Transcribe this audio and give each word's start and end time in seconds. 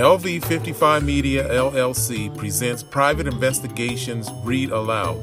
LV 0.00 0.44
55 0.46 1.04
Media 1.04 1.46
LLC 1.48 2.34
presents 2.38 2.82
Private 2.82 3.26
Investigations 3.26 4.30
Read 4.44 4.70
Aloud, 4.70 5.20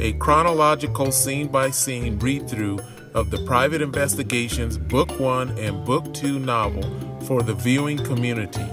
a 0.00 0.12
chronological 0.18 1.10
scene 1.10 1.48
by 1.48 1.70
scene 1.70 2.18
read 2.18 2.46
through 2.46 2.78
of 3.14 3.30
the 3.30 3.42
Private 3.46 3.80
Investigations 3.80 4.76
Book 4.76 5.18
1 5.18 5.58
and 5.58 5.82
Book 5.86 6.12
2 6.12 6.38
novel 6.38 6.82
for 7.22 7.42
the 7.42 7.54
viewing 7.54 7.96
community. 7.96 8.66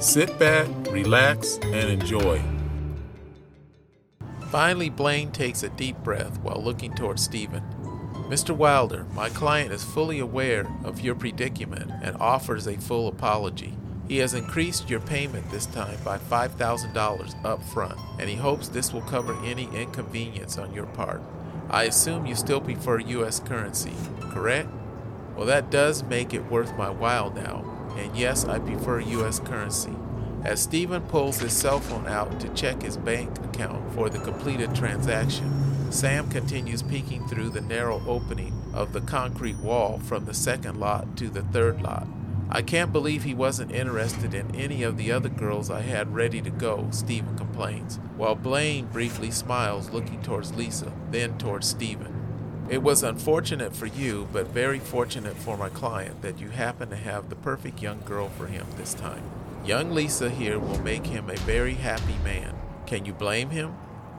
Sit 0.00 0.38
back, 0.38 0.68
relax, 0.90 1.58
and 1.64 1.90
enjoy. 1.90 2.40
Finally, 4.50 4.88
Blaine 4.88 5.30
takes 5.30 5.62
a 5.62 5.68
deep 5.68 5.98
breath 5.98 6.38
while 6.40 6.62
looking 6.62 6.94
towards 6.94 7.22
Steven. 7.22 7.62
Mr. 8.30 8.56
Wilder, 8.56 9.04
my 9.12 9.28
client 9.28 9.70
is 9.70 9.84
fully 9.84 10.18
aware 10.18 10.66
of 10.82 11.00
your 11.00 11.14
predicament 11.14 11.90
and 12.02 12.16
offers 12.16 12.66
a 12.66 12.78
full 12.78 13.08
apology. 13.08 13.76
He 14.08 14.18
has 14.18 14.34
increased 14.34 14.90
your 14.90 15.00
payment 15.00 15.50
this 15.50 15.66
time 15.66 15.98
by 16.04 16.18
$5,000 16.18 17.44
up 17.44 17.62
front, 17.62 17.98
and 18.18 18.28
he 18.28 18.36
hopes 18.36 18.68
this 18.68 18.92
will 18.92 19.02
cover 19.02 19.34
any 19.44 19.64
inconvenience 19.74 20.58
on 20.58 20.74
your 20.74 20.86
part. 20.86 21.22
I 21.70 21.84
assume 21.84 22.26
you 22.26 22.34
still 22.34 22.60
prefer 22.60 22.98
U.S. 22.98 23.40
currency, 23.40 23.94
correct? 24.20 24.68
Well, 25.34 25.46
that 25.46 25.70
does 25.70 26.02
make 26.02 26.34
it 26.34 26.50
worth 26.50 26.76
my 26.76 26.90
while 26.90 27.30
now, 27.30 27.64
and 27.96 28.14
yes, 28.14 28.44
I 28.44 28.58
prefer 28.58 29.00
U.S. 29.00 29.40
currency. 29.40 29.94
As 30.44 30.60
Steven 30.60 31.00
pulls 31.02 31.38
his 31.38 31.54
cell 31.54 31.80
phone 31.80 32.06
out 32.06 32.38
to 32.40 32.50
check 32.50 32.82
his 32.82 32.98
bank 32.98 33.30
account 33.42 33.94
for 33.94 34.10
the 34.10 34.18
completed 34.18 34.74
transaction, 34.74 35.90
Sam 35.90 36.28
continues 36.28 36.82
peeking 36.82 37.26
through 37.26 37.50
the 37.50 37.62
narrow 37.62 38.02
opening 38.06 38.52
of 38.74 38.92
the 38.92 39.00
concrete 39.00 39.56
wall 39.56 39.98
from 40.00 40.26
the 40.26 40.34
second 40.34 40.78
lot 40.78 41.16
to 41.16 41.30
the 41.30 41.42
third 41.42 41.80
lot. 41.80 42.06
I 42.50 42.62
can't 42.62 42.92
believe 42.92 43.24
he 43.24 43.34
wasn't 43.34 43.72
interested 43.72 44.34
in 44.34 44.54
any 44.54 44.82
of 44.82 44.96
the 44.96 45.10
other 45.10 45.28
girls 45.28 45.70
I 45.70 45.80
had 45.80 46.14
ready 46.14 46.40
to 46.42 46.50
go, 46.50 46.88
Steven 46.90 47.36
complains, 47.36 47.98
while 48.16 48.34
Blaine 48.34 48.86
briefly 48.86 49.30
smiles, 49.30 49.90
looking 49.90 50.22
towards 50.22 50.54
Lisa, 50.54 50.92
then 51.10 51.36
towards 51.38 51.68
Steven. 51.68 52.66
It 52.70 52.82
was 52.82 53.02
unfortunate 53.02 53.74
for 53.74 53.86
you, 53.86 54.28
but 54.32 54.48
very 54.48 54.78
fortunate 54.78 55.36
for 55.36 55.56
my 55.56 55.68
client 55.68 56.22
that 56.22 56.38
you 56.38 56.48
happen 56.50 56.90
to 56.90 56.96
have 56.96 57.28
the 57.28 57.36
perfect 57.36 57.82
young 57.82 58.00
girl 58.02 58.28
for 58.28 58.46
him 58.46 58.66
this 58.76 58.94
time. 58.94 59.22
Young 59.64 59.92
Lisa 59.92 60.30
here 60.30 60.58
will 60.58 60.80
make 60.80 61.06
him 61.06 61.28
a 61.28 61.36
very 61.36 61.74
happy 61.74 62.16
man. 62.22 62.54
Can 62.86 63.04
you 63.04 63.12
blame 63.12 63.50
him? 63.50 63.74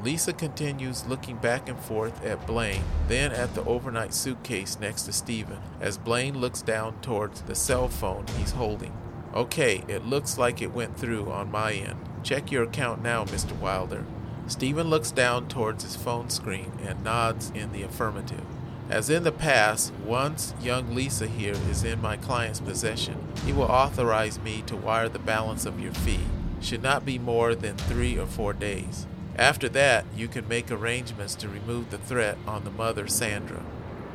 Lisa 0.06 0.34
continues 0.34 1.08
looking 1.08 1.36
back 1.38 1.68
and 1.68 1.80
forth 1.80 2.24
at 2.24 2.46
Blaine, 2.46 2.84
then 3.08 3.32
at 3.32 3.56
the 3.56 3.66
overnight 3.66 4.14
suitcase 4.14 4.78
next 4.80 5.02
to 5.06 5.12
Steven, 5.12 5.58
as 5.82 5.98
Blaine 5.98 6.38
looks 6.38 6.62
down 6.62 7.02
towards 7.02 7.42
the 7.42 7.56
cell 7.56 7.88
phone 7.88 8.24
he's 8.38 8.52
holding. 8.52 8.96
Okay, 9.34 9.84
it 9.88 10.06
looks 10.06 10.38
like 10.38 10.62
it 10.62 10.76
went 10.76 10.96
through 10.96 11.32
on 11.32 11.50
my 11.50 11.74
end. 11.74 11.98
Check 12.22 12.52
your 12.52 12.66
account 12.66 13.02
now, 13.02 13.26
Mr. 13.26 13.58
Wilder. 13.58 14.06
Steven 14.46 14.92
looks 14.92 15.10
down 15.10 15.48
towards 15.48 15.84
his 15.84 15.96
phone 15.96 16.30
screen 16.30 16.72
and 16.84 17.04
nods 17.04 17.52
in 17.56 17.72
the 17.72 17.82
affirmative. 17.82 18.46
As 18.92 19.10
in 19.10 19.24
the 19.24 19.32
past, 19.32 19.92
once 20.06 20.54
young 20.62 20.94
Lisa 20.94 21.26
here 21.26 21.58
is 21.68 21.84
in 21.84 22.00
my 22.00 22.16
client's 22.16 22.60
possession, 22.60 23.28
he 23.44 23.52
will 23.52 23.64
authorize 23.64 24.38
me 24.38 24.62
to 24.68 24.76
wire 24.76 25.10
the 25.10 25.18
balance 25.18 25.66
of 25.66 25.80
your 25.80 25.94
fee. 25.94 26.20
Should 26.62 26.84
not 26.84 27.06
be 27.06 27.18
more 27.18 27.56
than 27.56 27.76
three 27.76 28.20
or 28.20 28.28
four 28.28 28.54
days. 28.54 29.08
After 29.38 29.68
that, 29.70 30.06
you 30.16 30.28
can 30.28 30.48
make 30.48 30.72
arrangements 30.72 31.36
to 31.36 31.50
remove 31.50 31.90
the 31.90 31.98
threat 31.98 32.38
on 32.48 32.64
the 32.64 32.72
mother, 32.72 33.08
Sandra. 33.08 33.64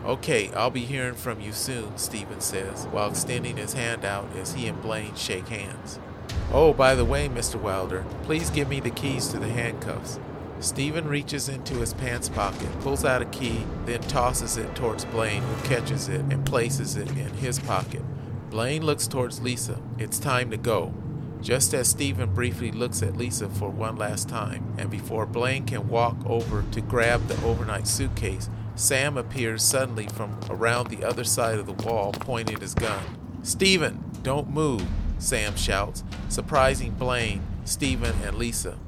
Okay, 0.04 0.50
I'll 0.54 0.70
be 0.70 0.86
hearing 0.86 1.14
from 1.14 1.42
you 1.42 1.52
soon, 1.52 1.98
Steven 1.98 2.40
says, 2.40 2.86
while 2.86 3.10
extending 3.10 3.58
his 3.58 3.74
hand 3.74 4.04
out 4.04 4.34
as 4.34 4.54
he 4.54 4.66
and 4.66 4.80
Blaine 4.80 5.14
shake 5.14 5.48
hands. 5.48 5.98
Oh, 6.52 6.72
by 6.72 6.94
the 6.94 7.04
way, 7.04 7.28
Mr. 7.28 7.60
Wilder, 7.60 8.04
please 8.22 8.48
give 8.48 8.68
me 8.68 8.80
the 8.80 8.90
keys 8.90 9.28
to 9.28 9.38
the 9.38 9.48
handcuffs. 9.48 10.18
Steven 10.60 11.06
reaches 11.06 11.48
into 11.48 11.74
his 11.74 11.94
pants 11.94 12.28
pocket, 12.30 12.68
pulls 12.80 13.04
out 13.04 13.22
a 13.22 13.26
key, 13.26 13.64
then 13.84 14.00
tosses 14.02 14.56
it 14.56 14.74
towards 14.74 15.04
Blaine, 15.06 15.42
who 15.42 15.68
catches 15.68 16.08
it 16.08 16.20
and 16.20 16.46
places 16.46 16.96
it 16.96 17.08
in 17.10 17.30
his 17.34 17.58
pocket. 17.58 18.02
Blaine 18.50 18.84
looks 18.84 19.06
towards 19.06 19.40
Lisa. 19.40 19.80
It's 19.98 20.18
time 20.18 20.50
to 20.50 20.56
go. 20.56 20.94
Just 21.42 21.72
as 21.72 21.88
Steven 21.88 22.34
briefly 22.34 22.70
looks 22.70 23.02
at 23.02 23.16
Lisa 23.16 23.48
for 23.48 23.70
one 23.70 23.96
last 23.96 24.28
time, 24.28 24.74
and 24.76 24.90
before 24.90 25.24
Blaine 25.24 25.64
can 25.64 25.88
walk 25.88 26.16
over 26.26 26.64
to 26.72 26.80
grab 26.82 27.26
the 27.28 27.46
overnight 27.46 27.86
suitcase, 27.86 28.50
Sam 28.74 29.16
appears 29.16 29.62
suddenly 29.62 30.06
from 30.06 30.38
around 30.50 30.88
the 30.88 31.04
other 31.04 31.24
side 31.24 31.58
of 31.58 31.66
the 31.66 31.72
wall, 31.72 32.12
pointing 32.12 32.60
his 32.60 32.74
gun. 32.74 33.02
Steven, 33.42 34.04
don't 34.22 34.50
move, 34.50 34.86
Sam 35.18 35.56
shouts, 35.56 36.04
surprising 36.28 36.92
Blaine, 36.92 37.42
Steven, 37.64 38.14
and 38.22 38.36
Lisa. 38.36 38.78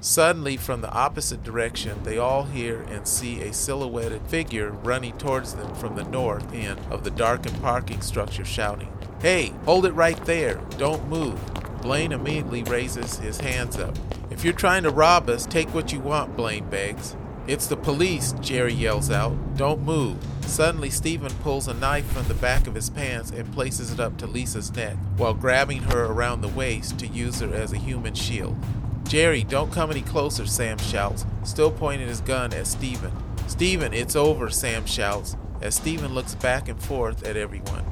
Suddenly, 0.00 0.56
from 0.56 0.80
the 0.80 0.90
opposite 0.90 1.42
direction, 1.44 2.02
they 2.04 2.16
all 2.16 2.44
hear 2.44 2.80
and 2.88 3.06
see 3.06 3.42
a 3.42 3.52
silhouetted 3.52 4.22
figure 4.28 4.70
running 4.70 5.18
towards 5.18 5.54
them 5.54 5.74
from 5.74 5.96
the 5.96 6.04
north 6.04 6.54
end 6.54 6.80
of 6.90 7.04
the 7.04 7.10
darkened 7.10 7.60
parking 7.60 8.00
structure, 8.00 8.44
shouting, 8.44 8.90
Hey, 9.20 9.52
hold 9.66 9.84
it 9.84 9.92
right 9.92 10.22
there! 10.24 10.62
Don't 10.78 11.06
move! 11.08 11.38
Blaine 11.82 12.12
immediately 12.12 12.62
raises 12.64 13.18
his 13.18 13.40
hands 13.40 13.76
up. 13.78 13.96
If 14.30 14.44
you're 14.44 14.52
trying 14.52 14.82
to 14.84 14.90
rob 14.90 15.28
us, 15.28 15.46
take 15.46 15.72
what 15.74 15.92
you 15.92 16.00
want, 16.00 16.36
Blaine 16.36 16.68
begs. 16.68 17.16
It's 17.46 17.66
the 17.66 17.76
police, 17.76 18.32
Jerry 18.40 18.74
yells 18.74 19.10
out. 19.10 19.56
Don't 19.56 19.82
move. 19.82 20.18
Suddenly, 20.42 20.90
Steven 20.90 21.32
pulls 21.42 21.68
a 21.68 21.74
knife 21.74 22.06
from 22.06 22.28
the 22.28 22.34
back 22.34 22.66
of 22.66 22.74
his 22.74 22.90
pants 22.90 23.30
and 23.30 23.52
places 23.52 23.92
it 23.92 23.98
up 23.98 24.16
to 24.18 24.26
Lisa's 24.26 24.74
neck, 24.74 24.96
while 25.16 25.34
grabbing 25.34 25.82
her 25.84 26.04
around 26.04 26.42
the 26.42 26.48
waist 26.48 26.98
to 26.98 27.06
use 27.06 27.40
her 27.40 27.52
as 27.54 27.72
a 27.72 27.78
human 27.78 28.14
shield. 28.14 28.56
Jerry, 29.08 29.42
don't 29.42 29.72
come 29.72 29.90
any 29.90 30.02
closer, 30.02 30.46
Sam 30.46 30.78
shouts, 30.78 31.24
still 31.42 31.72
pointing 31.72 32.06
his 32.06 32.20
gun 32.20 32.52
at 32.52 32.66
Steven. 32.66 33.10
Steven, 33.48 33.92
it's 33.92 34.14
over, 34.14 34.50
Sam 34.50 34.86
shouts, 34.86 35.36
as 35.60 35.74
Steven 35.74 36.14
looks 36.14 36.36
back 36.36 36.68
and 36.68 36.80
forth 36.80 37.24
at 37.24 37.36
everyone. 37.36 37.84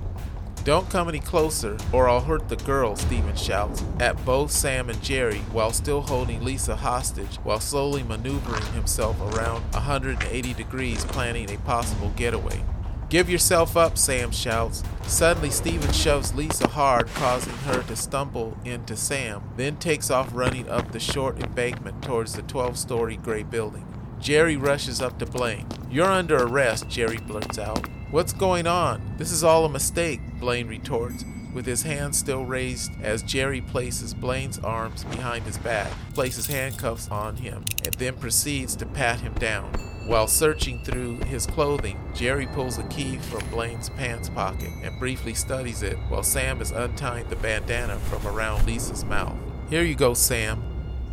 Don't 0.69 0.91
come 0.91 1.09
any 1.09 1.19
closer, 1.19 1.79
or 1.95 2.11
I'll 2.11 2.21
hurt 2.21 2.51
the 2.51 2.57
girl, 2.57 2.95
Steven 2.95 3.35
shouts 3.35 3.83
at 4.01 4.23
both 4.27 4.51
Sam 4.51 4.91
and 4.91 5.03
Jerry 5.03 5.39
while 5.51 5.73
still 5.73 6.03
holding 6.03 6.45
Lisa 6.45 6.77
hostage 6.77 7.37
while 7.37 7.59
slowly 7.59 8.03
maneuvering 8.03 8.75
himself 8.75 9.19
around 9.19 9.63
180 9.73 10.53
degrees, 10.53 11.07
planning 11.07 11.51
a 11.51 11.57
possible 11.61 12.13
getaway. 12.17 12.63
Give 13.09 13.31
yourself 13.31 13.79
up, 13.79 13.97
Sam 13.97 14.31
shouts. 14.31 14.85
Suddenly, 15.05 15.49
Steven 15.49 15.91
shoves 15.95 16.35
Lisa 16.35 16.69
hard, 16.69 17.07
causing 17.15 17.57
her 17.65 17.83
to 17.85 17.97
stumble 17.97 18.55
into 18.67 18.95
Sam, 18.95 19.43
then 19.57 19.79
takes 19.79 20.11
off 20.11 20.29
running 20.35 20.69
up 20.69 20.93
the 20.93 21.01
short 21.01 21.43
embankment 21.43 22.03
towards 22.03 22.35
the 22.35 22.43
12 22.43 22.77
story 22.77 23.17
gray 23.17 23.43
building. 23.43 23.87
Jerry 24.21 24.59
rushes 24.59 25.01
up 25.01 25.19
to 25.21 25.25
Blaine. 25.25 25.67
You're 25.91 26.13
under 26.13 26.37
arrest, 26.37 26.91
Jerry 26.91 27.17
blurts 27.17 27.59
out. 27.59 27.89
What's 28.11 28.33
going 28.33 28.67
on? 28.67 29.03
This 29.19 29.31
is 29.31 29.45
all 29.45 29.67
a 29.67 29.69
mistake, 29.69 30.23
Blaine 30.41 30.67
retorts, 30.67 31.27
with 31.53 31.67
his 31.67 31.83
hands 31.83 32.17
still 32.17 32.43
raised 32.43 32.91
as 33.03 33.23
Jerry 33.23 33.61
places 33.61 34.15
Blaine's 34.15 34.59
arms 34.61 35.05
behind 35.05 35.45
his 35.45 35.59
back, 35.59 35.93
places 36.15 36.47
handcuffs 36.47 37.11
on 37.11 37.37
him, 37.37 37.67
and 37.85 37.93
then 37.97 38.15
proceeds 38.17 38.77
to 38.77 38.87
pat 38.87 39.21
him 39.21 39.35
down. 39.35 39.71
While 40.07 40.27
searching 40.27 40.83
through 40.85 41.19
his 41.27 41.47
clothing, 41.47 42.01
Jerry 42.15 42.47
pulls 42.47 42.79
a 42.79 42.85
key 42.85 43.19
from 43.19 43.47
Blaine's 43.51 43.91
pants 43.91 44.31
pocket 44.31 44.71
and 44.83 44.99
briefly 44.99 45.35
studies 45.35 45.83
it 45.83 45.99
while 46.09 46.23
Sam 46.23 46.63
is 46.63 46.71
untying 46.71 47.29
the 47.29 47.37
bandana 47.37 47.99
from 47.99 48.27
around 48.27 48.65
Lisa's 48.65 49.05
mouth. 49.05 49.37
Here 49.69 49.83
you 49.83 49.95
go, 49.95 50.15
Sam. 50.15 50.63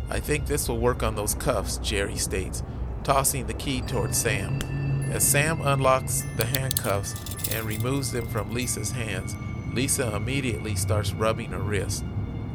I 0.08 0.18
think 0.18 0.46
this 0.46 0.66
will 0.66 0.78
work 0.78 1.02
on 1.02 1.14
those 1.14 1.34
cuffs, 1.34 1.76
Jerry 1.76 2.16
states, 2.16 2.62
tossing 3.04 3.48
the 3.48 3.52
key 3.52 3.82
towards 3.82 4.16
Sam. 4.16 4.85
As 5.10 5.26
Sam 5.26 5.60
unlocks 5.62 6.24
the 6.36 6.46
handcuffs 6.46 7.14
and 7.52 7.64
removes 7.64 8.10
them 8.10 8.26
from 8.26 8.52
Lisa's 8.52 8.90
hands, 8.90 9.36
Lisa 9.72 10.14
immediately 10.16 10.74
starts 10.74 11.12
rubbing 11.12 11.52
her 11.52 11.60
wrist. 11.60 12.04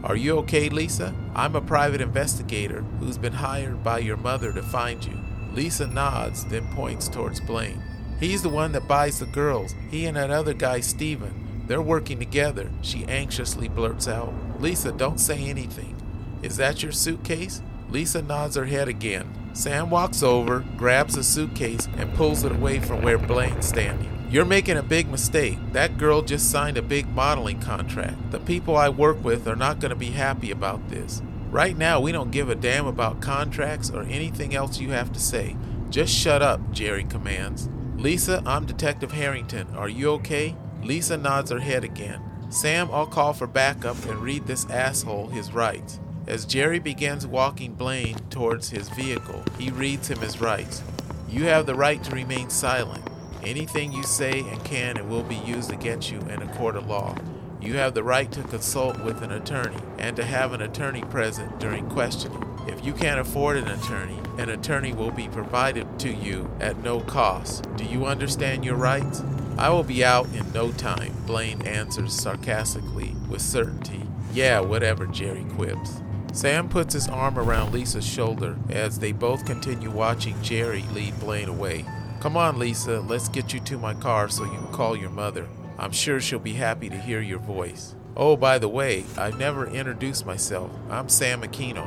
Are 0.03 0.15
you 0.15 0.37
okay, 0.39 0.67
Lisa? 0.67 1.13
I'm 1.33 1.55
a 1.55 1.61
private 1.61 2.01
investigator 2.01 2.81
who's 2.99 3.17
been 3.17 3.33
hired 3.33 3.83
by 3.83 3.99
your 3.99 4.17
mother 4.17 4.51
to 4.51 4.61
find 4.61 5.03
you. 5.05 5.17
Lisa 5.53 5.87
nods, 5.87 6.43
then 6.45 6.67
points 6.73 7.07
towards 7.07 7.39
Blaine. 7.39 7.81
He's 8.19 8.41
the 8.41 8.49
one 8.49 8.73
that 8.73 8.87
buys 8.87 9.19
the 9.19 9.25
girls. 9.27 9.73
He 9.89 10.05
and 10.05 10.17
that 10.17 10.29
other 10.29 10.53
guy, 10.53 10.81
Steven. 10.81 11.63
They're 11.67 11.81
working 11.81 12.19
together, 12.19 12.69
she 12.81 13.05
anxiously 13.05 13.69
blurts 13.69 14.07
out. 14.07 14.33
Lisa, 14.59 14.91
don't 14.91 15.19
say 15.19 15.45
anything. 15.45 15.95
Is 16.41 16.57
that 16.57 16.83
your 16.83 16.91
suitcase? 16.91 17.61
Lisa 17.89 18.21
nods 18.21 18.55
her 18.55 18.65
head 18.65 18.87
again. 18.87 19.40
Sam 19.53 19.89
walks 19.89 20.23
over, 20.23 20.65
grabs 20.77 21.17
a 21.17 21.23
suitcase, 21.23 21.87
and 21.97 22.13
pulls 22.13 22.43
it 22.43 22.51
away 22.51 22.79
from 22.79 23.01
where 23.01 23.17
Blaine's 23.17 23.67
standing. 23.67 24.09
You're 24.31 24.45
making 24.45 24.77
a 24.77 24.83
big 24.83 25.09
mistake. 25.09 25.57
That 25.73 25.97
girl 25.97 26.21
just 26.21 26.49
signed 26.49 26.77
a 26.77 26.81
big 26.81 27.07
modeling 27.13 27.59
contract. 27.59 28.31
The 28.31 28.39
people 28.39 28.77
I 28.77 28.87
work 28.87 29.21
with 29.23 29.45
are 29.47 29.57
not 29.57 29.79
going 29.79 29.89
to 29.89 29.95
be 29.95 30.11
happy 30.11 30.51
about 30.51 30.87
this. 30.89 31.21
Right 31.49 31.77
now, 31.77 31.99
we 31.99 32.13
don't 32.13 32.31
give 32.31 32.49
a 32.49 32.55
damn 32.55 32.87
about 32.87 33.21
contracts 33.21 33.89
or 33.89 34.03
anything 34.03 34.55
else 34.55 34.79
you 34.79 34.91
have 34.91 35.11
to 35.11 35.19
say. 35.19 35.57
Just 35.89 36.13
shut 36.13 36.41
up, 36.41 36.71
Jerry 36.71 37.03
commands. 37.03 37.67
Lisa, 37.97 38.41
I'm 38.45 38.65
Detective 38.65 39.11
Harrington. 39.11 39.67
Are 39.75 39.89
you 39.89 40.11
okay? 40.11 40.55
Lisa 40.81 41.17
nods 41.17 41.51
her 41.51 41.59
head 41.59 41.83
again. 41.83 42.21
Sam, 42.47 42.89
I'll 42.89 43.05
call 43.05 43.33
for 43.33 43.47
backup 43.47 44.01
and 44.05 44.19
read 44.19 44.47
this 44.47 44.65
asshole 44.69 45.27
his 45.27 45.51
rights. 45.51 45.99
As 46.27 46.45
Jerry 46.45 46.79
begins 46.79 47.25
walking 47.25 47.73
Blaine 47.73 48.17
towards 48.29 48.69
his 48.69 48.89
vehicle, 48.89 49.43
he 49.57 49.71
reads 49.71 50.09
him 50.09 50.19
his 50.19 50.39
rights. 50.39 50.83
You 51.27 51.45
have 51.45 51.65
the 51.65 51.75
right 51.75 52.03
to 52.03 52.15
remain 52.15 52.49
silent. 52.49 53.03
Anything 53.43 53.91
you 53.91 54.03
say 54.03 54.39
and 54.39 54.63
can 54.63 54.97
and 54.97 55.09
will 55.09 55.23
be 55.23 55.35
used 55.35 55.71
against 55.71 56.11
you 56.11 56.19
in 56.19 56.41
a 56.41 56.53
court 56.55 56.75
of 56.75 56.87
law. 56.87 57.15
You 57.59 57.73
have 57.77 57.95
the 57.95 58.03
right 58.03 58.31
to 58.33 58.43
consult 58.43 59.03
with 59.03 59.23
an 59.23 59.31
attorney 59.31 59.81
and 59.97 60.15
to 60.15 60.23
have 60.23 60.53
an 60.53 60.61
attorney 60.61 61.01
present 61.01 61.59
during 61.59 61.89
questioning. 61.89 62.43
If 62.67 62.85
you 62.85 62.93
can't 62.93 63.19
afford 63.19 63.57
an 63.57 63.67
attorney, 63.67 64.19
an 64.37 64.49
attorney 64.49 64.93
will 64.93 65.11
be 65.11 65.27
provided 65.27 65.99
to 65.99 66.13
you 66.13 66.51
at 66.59 66.83
no 66.83 67.01
cost. 67.01 67.65
Do 67.75 67.83
you 67.83 68.05
understand 68.05 68.63
your 68.63 68.75
rights? 68.75 69.23
I 69.57 69.69
will 69.69 69.83
be 69.83 70.05
out 70.05 70.27
in 70.33 70.51
no 70.53 70.71
time, 70.71 71.13
Blaine 71.25 71.61
answers 71.63 72.13
sarcastically 72.13 73.15
with 73.27 73.41
certainty. 73.41 74.03
Yeah, 74.33 74.59
whatever, 74.59 75.07
Jerry 75.07 75.45
quips. 75.55 76.01
Sam 76.33 76.69
puts 76.69 76.93
his 76.93 77.09
arm 77.09 77.37
around 77.37 77.73
Lisa's 77.73 78.07
shoulder 78.07 78.57
as 78.69 78.99
they 78.99 79.11
both 79.11 79.45
continue 79.45 79.91
watching 79.91 80.41
Jerry 80.41 80.83
lead 80.93 81.19
Blaine 81.19 81.49
away. 81.49 81.85
Come 82.21 82.37
on, 82.37 82.57
Lisa, 82.57 83.01
let's 83.01 83.27
get 83.27 83.53
you 83.53 83.59
to 83.61 83.77
my 83.77 83.93
car 83.93 84.29
so 84.29 84.45
you 84.45 84.51
can 84.51 84.67
call 84.67 84.95
your 84.95 85.09
mother. 85.09 85.47
I'm 85.77 85.91
sure 85.91 86.21
she'll 86.21 86.39
be 86.39 86.53
happy 86.53 86.89
to 86.89 86.97
hear 86.97 87.19
your 87.19 87.39
voice. 87.39 87.95
Oh, 88.15 88.37
by 88.37 88.59
the 88.59 88.69
way, 88.69 89.03
I 89.17 89.31
never 89.31 89.67
introduced 89.67 90.25
myself. 90.25 90.71
I'm 90.89 91.09
Sam 91.09 91.41
Aquino. 91.41 91.85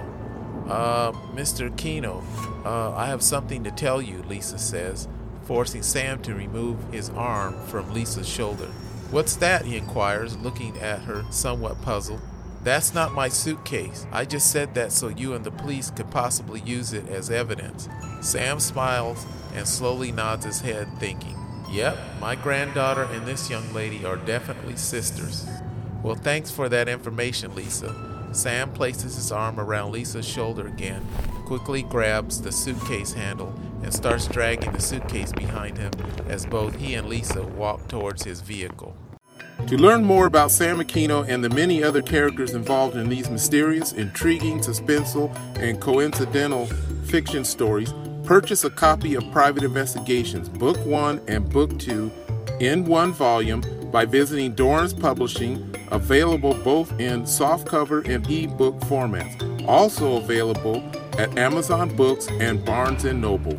Uh, 0.68 1.12
Mr. 1.32 1.70
Aquino, 1.70 2.22
uh, 2.66 2.94
I 2.94 3.06
have 3.06 3.22
something 3.22 3.64
to 3.64 3.70
tell 3.70 4.02
you, 4.02 4.22
Lisa 4.22 4.58
says, 4.58 5.08
forcing 5.42 5.82
Sam 5.82 6.20
to 6.22 6.34
remove 6.34 6.92
his 6.92 7.08
arm 7.10 7.54
from 7.66 7.92
Lisa's 7.94 8.28
shoulder. 8.28 8.66
What's 9.10 9.36
that? 9.36 9.64
he 9.64 9.76
inquires, 9.76 10.36
looking 10.38 10.76
at 10.78 11.00
her 11.02 11.24
somewhat 11.30 11.80
puzzled. 11.82 12.20
That's 12.64 12.94
not 12.94 13.12
my 13.12 13.28
suitcase. 13.28 14.06
I 14.10 14.24
just 14.24 14.50
said 14.50 14.74
that 14.74 14.90
so 14.90 15.08
you 15.08 15.34
and 15.34 15.44
the 15.44 15.50
police 15.50 15.90
could 15.90 16.10
possibly 16.10 16.60
use 16.60 16.94
it 16.94 17.06
as 17.08 17.30
evidence. 17.30 17.90
Sam 18.22 18.58
smiles 18.58 19.26
and 19.54 19.68
slowly 19.68 20.10
nods 20.10 20.46
his 20.46 20.62
head, 20.62 20.88
thinking, 20.98 21.36
Yep, 21.70 21.98
my 22.20 22.34
granddaughter 22.34 23.02
and 23.04 23.26
this 23.26 23.50
young 23.50 23.70
lady 23.74 24.06
are 24.06 24.16
definitely 24.16 24.76
sisters. 24.76 25.46
Well, 26.02 26.14
thanks 26.14 26.50
for 26.50 26.70
that 26.70 26.88
information, 26.88 27.54
Lisa. 27.54 28.30
Sam 28.32 28.72
places 28.72 29.16
his 29.16 29.30
arm 29.30 29.60
around 29.60 29.92
Lisa's 29.92 30.26
shoulder 30.26 30.66
again, 30.66 31.06
quickly 31.44 31.82
grabs 31.82 32.40
the 32.40 32.50
suitcase 32.50 33.12
handle, 33.12 33.54
and 33.82 33.92
starts 33.92 34.26
dragging 34.26 34.72
the 34.72 34.80
suitcase 34.80 35.32
behind 35.32 35.76
him 35.76 35.92
as 36.28 36.46
both 36.46 36.76
he 36.76 36.94
and 36.94 37.08
Lisa 37.08 37.42
walk 37.42 37.88
towards 37.88 38.24
his 38.24 38.40
vehicle. 38.40 38.96
To 39.68 39.78
learn 39.78 40.04
more 40.04 40.26
about 40.26 40.50
Sam 40.50 40.78
Aquino 40.78 41.26
and 41.26 41.42
the 41.42 41.48
many 41.48 41.82
other 41.82 42.02
characters 42.02 42.52
involved 42.52 42.96
in 42.96 43.08
these 43.08 43.30
mysterious, 43.30 43.92
intriguing, 43.92 44.60
suspenseful, 44.60 45.34
and 45.56 45.80
coincidental 45.80 46.66
fiction 47.06 47.46
stories, 47.46 47.94
purchase 48.24 48.64
a 48.64 48.70
copy 48.70 49.14
of 49.14 49.24
Private 49.32 49.62
Investigations, 49.62 50.50
Book 50.50 50.76
1 50.84 51.22
and 51.28 51.48
Book 51.48 51.78
2, 51.78 52.12
in 52.60 52.84
one 52.84 53.12
volume 53.14 53.62
by 53.90 54.04
visiting 54.04 54.54
Dorrance 54.54 54.92
Publishing, 54.92 55.74
available 55.90 56.52
both 56.62 56.92
in 57.00 57.22
softcover 57.22 58.06
and 58.06 58.30
ebook 58.30 58.78
formats. 58.80 59.66
Also 59.66 60.18
available 60.18 60.84
at 61.18 61.38
Amazon 61.38 61.88
Books 61.96 62.28
and 62.28 62.62
Barnes 62.66 63.04
& 63.04 63.14
Noble. 63.14 63.58